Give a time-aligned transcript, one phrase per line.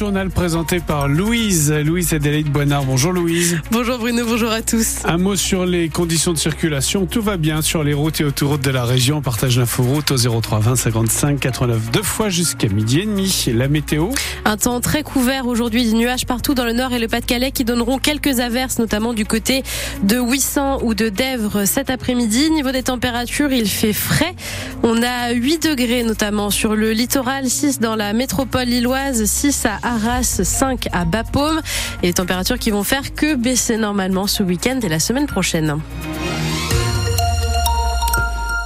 [0.00, 1.70] journal présenté par Louise.
[1.70, 2.86] Louise Adélaïde Boinard.
[2.86, 3.58] Bonjour Louise.
[3.70, 5.00] Bonjour Bruno, bonjour à tous.
[5.04, 7.04] Un mot sur les conditions de circulation.
[7.04, 9.18] Tout va bien sur les routes et autoroutes de la région.
[9.18, 13.44] On partage l'info route au 03 20 55 89 deux fois jusqu'à midi et demi.
[13.54, 14.08] La météo.
[14.46, 17.64] Un temps très couvert aujourd'hui, des nuages partout dans le nord et le Pas-de-Calais qui
[17.64, 19.64] donneront quelques averses, notamment du côté
[20.02, 22.50] de Ouissant ou de Dèvres cet après-midi.
[22.50, 24.34] Niveau des températures, il fait frais.
[24.82, 29.89] On a 8 degrés notamment sur le littoral, 6 dans la métropole lilloise, 6 à
[29.90, 31.60] Arras, 5 à Bapaume.
[32.02, 35.80] Et les températures qui vont faire que baisser normalement ce week-end et la semaine prochaine.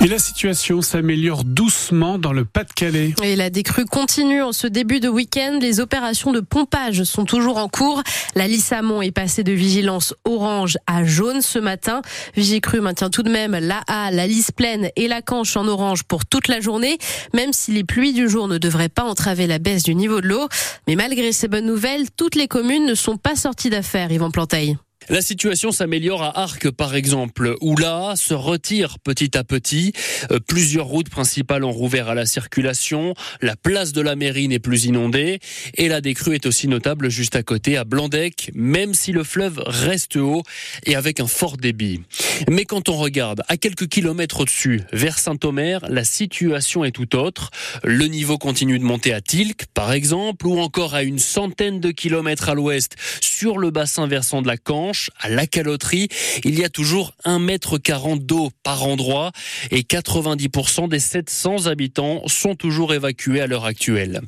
[0.04, 3.14] Et la situation s'améliore doucement dans le Pas-de-Calais.
[3.22, 5.58] Et la décrue continue en ce début de week-end.
[5.62, 8.02] Les opérations de pompage sont toujours en cours.
[8.34, 12.02] La Lissamont est passée de vigilance orange à jaune ce matin.
[12.36, 16.02] Vigicru maintient tout de même la A, la Lisse pleine et la Canche en orange
[16.02, 16.98] pour toute la journée,
[17.32, 20.28] même si les pluies du jour ne devraient pas entraver la baisse du niveau de
[20.28, 20.48] l'eau.
[20.86, 24.76] Mais malgré ces bonnes nouvelles, toutes les communes ne sont pas sorties d'affaires, Yvan Planteil.
[25.10, 29.92] La situation s'améliore à Arc, par exemple, où là se retire petit à petit.
[30.30, 33.14] Euh, plusieurs routes principales ont rouvert à la circulation.
[33.42, 35.40] La place de la mairie n'est plus inondée.
[35.76, 39.62] Et la décrue est aussi notable juste à côté, à Blandec, même si le fleuve
[39.66, 40.42] reste haut
[40.86, 42.00] et avec un fort débit.
[42.48, 47.50] Mais quand on regarde à quelques kilomètres au-dessus, vers Saint-Omer, la situation est tout autre.
[47.82, 51.90] Le niveau continue de monter à Tilk, par exemple, ou encore à une centaine de
[51.90, 56.08] kilomètres à l'ouest, sur le bassin versant de la Canche à la caloterie,
[56.44, 59.32] il y a toujours 1 mètre 40 d'eau par endroit
[59.70, 64.22] et 90% des 700 habitants sont toujours évacués à l'heure actuelle.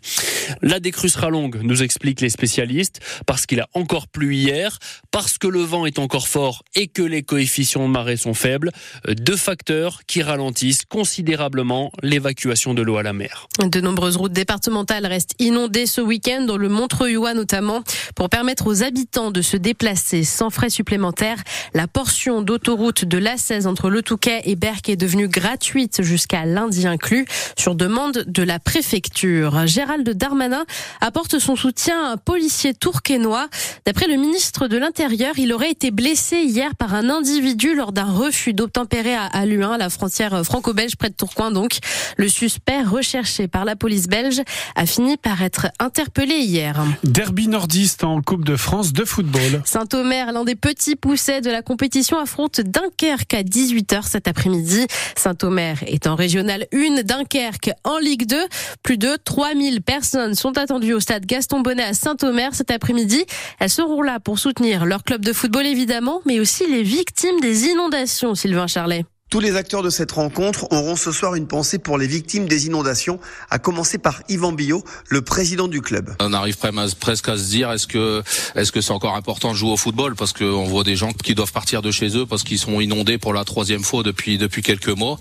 [0.62, 4.78] La décrue sera longue, nous expliquent les spécialistes, parce qu'il a encore plu hier,
[5.10, 8.70] parce que le vent est encore fort et que les coefficients de marée sont faibles,
[9.08, 13.48] deux facteurs qui ralentissent considérablement l'évacuation de l'eau à la mer.
[13.60, 17.82] De nombreuses routes départementales restent inondées ce week-end, dans le montreuil notamment,
[18.16, 21.38] pour permettre aux habitants de se déplacer sans frais supplémentaires.
[21.74, 26.86] La portion d'autoroute de l'A16 entre Le Touquet et Berck est devenue gratuite jusqu'à lundi
[26.86, 27.26] inclus,
[27.56, 29.66] sur demande de la préfecture.
[29.66, 30.64] Gérald Darmanin
[31.00, 33.48] apporte son soutien à un policier tourquenois.
[33.84, 38.10] D'après le ministre de l'Intérieur, il aurait été blessé hier par un individu lors d'un
[38.10, 41.78] refus d'obtempérer à Aluin, la frontière franco-belge près de Tourcoing donc.
[42.16, 44.40] Le suspect recherché par la police belge
[44.74, 46.82] a fini par être interpellé hier.
[47.04, 49.62] Derby nordiste en Coupe de France de football.
[49.64, 54.86] Saint-Omer, l'un des petits poussets de la compétition, affronte Dunkerque à 18h cet après-midi.
[55.16, 58.36] Saint-Omer est en régional 1, Dunkerque en Ligue 2.
[58.82, 63.24] Plus de 3000 personnes sont attendues au stade Gaston Bonnet à Saint-Omer cet après-midi.
[63.58, 67.66] Elles seront là pour soutenir leur club de football évidemment, mais aussi les victimes des
[67.66, 69.04] inondations, Sylvain Charlet.
[69.36, 72.64] Tous les acteurs de cette rencontre auront ce soir une pensée pour les victimes des
[72.64, 73.20] inondations,
[73.50, 76.16] à commencer par Yvan Billot, le président du club.
[76.20, 76.56] On arrive
[76.98, 78.22] presque à se dire est-ce que
[78.54, 80.14] est-ce que c'est encore important de jouer au football?
[80.16, 83.18] Parce qu'on voit des gens qui doivent partir de chez eux parce qu'ils sont inondés
[83.18, 85.18] pour la troisième fois depuis depuis quelques mois.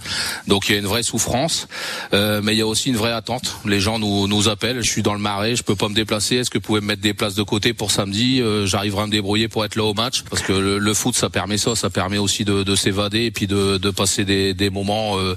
[0.47, 1.67] Donc il y a une vraie souffrance,
[2.13, 3.57] euh, mais il y a aussi une vraie attente.
[3.65, 4.81] Les gens nous nous appellent.
[4.81, 6.37] Je suis dans le marais, je peux pas me déplacer.
[6.37, 8.39] Est-ce que vous pouvez me mettre des places de côté pour samedi?
[8.39, 11.29] Euh, J'arriverai à me débrouiller pour être là au match parce que le, foot ça
[11.29, 14.69] permet ça, ça permet aussi de, de s'évader et puis de, de passer des, des
[14.69, 15.35] moments euh,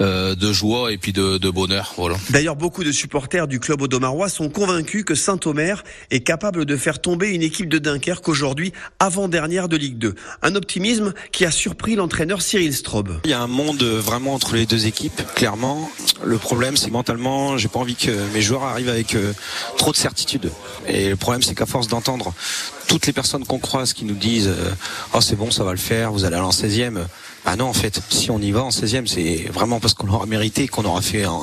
[0.00, 1.94] euh, de joie et puis de, de bonheur.
[1.96, 2.16] Voilà.
[2.30, 7.00] D'ailleurs, beaucoup de supporters du club audomarois sont convaincus que Saint-Omer est capable de faire
[7.00, 10.14] tomber une équipe de Dunkerque aujourd'hui avant-dernière de Ligue 2.
[10.42, 13.20] Un optimisme qui a surpris l'entraîneur Cyril Strobe.
[13.24, 15.90] Il y a un monde vraiment entre les deux équipes, clairement.
[16.24, 19.32] Le problème, c'est mentalement, j'ai pas envie que mes joueurs arrivent avec euh,
[19.78, 20.50] trop de certitude.
[20.88, 22.34] Et le problème, c'est qu'à force d'entendre
[22.88, 24.50] toutes les personnes qu'on croise qui nous disent
[25.14, 26.98] oh c'est bon ça va le faire vous allez aller en 16e
[27.46, 30.26] ah non en fait si on y va en 16e c'est vraiment parce qu'on aura
[30.26, 31.40] mérité qu'on aura fait un,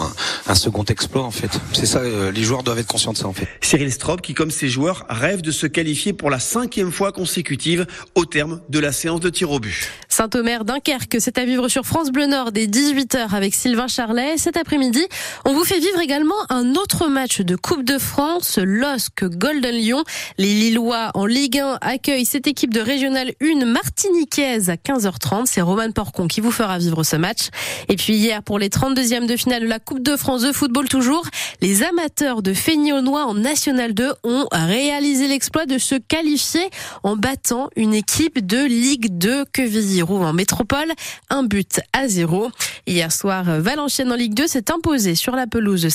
[0.48, 1.52] un, second exploit en fait.
[1.74, 3.48] C'est ça euh, les joueurs doivent être conscients de ça en fait.
[3.62, 7.86] Cyril Strobe qui comme ses joueurs rêve de se qualifier pour la cinquième fois consécutive
[8.16, 9.90] au terme de la séance de tir au but.
[10.10, 14.38] Saint-Omer Dunkerque c'est à vivre sur France Bleu Nord dès 18h avec Sylvain Charlet.
[14.38, 15.06] Cet après-midi
[15.46, 20.04] on vous fait vivre également un autre match de Coupe de France LOSC Golden Lyon.
[20.38, 25.46] Les Lillois en Ligue 1 accueille cette équipe de Régional 1 martiniquaise à 15h30.
[25.46, 27.50] C'est Roman Porcon qui vous fera vivre ce match.
[27.88, 30.90] Et puis hier, pour les 32e de finale de la Coupe de France de football
[30.90, 31.26] toujours,
[31.62, 36.70] les amateurs de Fénionois en National 2 ont réalisé l'exploit de se qualifier
[37.04, 40.92] en battant une équipe de Ligue 2 Quevilly-Rouen en métropole.
[41.30, 42.50] Un but à zéro.
[42.88, 45.90] Hier soir, Valenciennes en Ligue 2 s'est imposé sur la pelouse de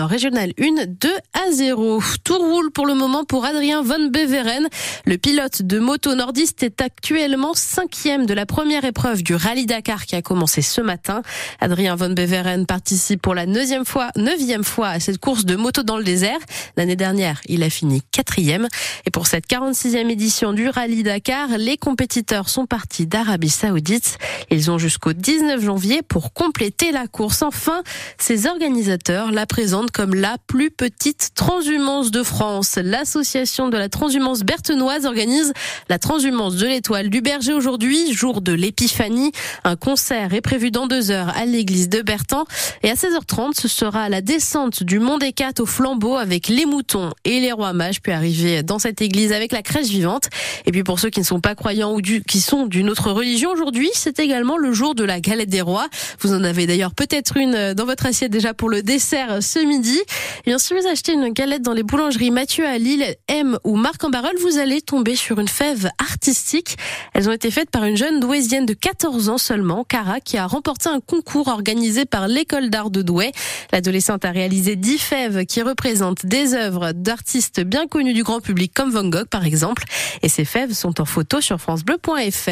[0.00, 2.02] en Régional 1, 2 à 0.
[2.22, 4.68] Tout roule pour le moment pour Adrien Von Beveren.
[5.06, 10.06] Le pilote de moto nordiste est actuellement cinquième de la première épreuve du Rallye Dakar
[10.06, 11.22] qui a commencé ce matin.
[11.60, 15.82] Adrien Von Beveren participe pour la neuvième fois, neuvième fois à cette course de moto
[15.82, 16.38] dans le désert.
[16.76, 18.68] L'année dernière, il a fini quatrième.
[19.06, 24.18] Et pour cette 46e édition du Rallye Dakar, les compétiteurs sont partis d'Arabie Saoudite.
[24.50, 27.42] Ils ont jusqu'au 19 janvier pour compléter la course.
[27.42, 27.82] Enfin,
[28.18, 32.78] ces organisateurs la présentent comme la plus petite transhumance de France.
[32.82, 35.52] L'association de la transhumance berthenoise organise
[35.88, 39.17] la transhumance de l'étoile du berger aujourd'hui, jour de l'épiphanie.
[39.64, 42.44] Un concert est prévu dans deux heures à l'église de Berthan.
[42.82, 46.66] Et à 16h30, ce sera la descente du Mont des Quatre au flambeau avec les
[46.66, 50.28] moutons et les rois mages, puis arriver dans cette église avec la crèche vivante.
[50.66, 53.50] Et puis pour ceux qui ne sont pas croyants ou qui sont d'une autre religion
[53.50, 55.88] aujourd'hui, c'est également le jour de la galette des rois.
[56.20, 59.98] Vous en avez d'ailleurs peut-être une dans votre assiette déjà pour le dessert ce midi.
[60.44, 63.76] Et bien si vous achetez une galette dans les boulangeries Mathieu à Lille, M ou
[63.76, 66.76] Marc en Barol, vous allez tomber sur une fève artistique.
[67.14, 70.46] Elles ont été faites par une jeune douaisienne de 14 ans seulement, Cara, qui a
[70.48, 73.30] remporté un concours organisé par l'école d'art de Douai.
[73.72, 78.72] L'adolescente a réalisé 10 fèves qui représentent des œuvres d'artistes bien connus du grand public
[78.74, 79.84] comme Van Gogh par exemple.
[80.22, 82.46] Et ces fèves sont en photo sur francebleu.fr.